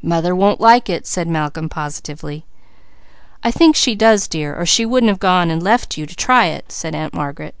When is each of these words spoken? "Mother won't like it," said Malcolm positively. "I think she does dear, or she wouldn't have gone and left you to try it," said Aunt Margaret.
"Mother 0.00 0.34
won't 0.34 0.62
like 0.62 0.88
it," 0.88 1.06
said 1.06 1.28
Malcolm 1.28 1.68
positively. 1.68 2.46
"I 3.44 3.50
think 3.50 3.76
she 3.76 3.94
does 3.94 4.26
dear, 4.26 4.58
or 4.58 4.64
she 4.64 4.86
wouldn't 4.86 5.10
have 5.10 5.18
gone 5.20 5.50
and 5.50 5.62
left 5.62 5.98
you 5.98 6.06
to 6.06 6.16
try 6.16 6.46
it," 6.46 6.72
said 6.72 6.94
Aunt 6.94 7.12
Margaret. 7.12 7.54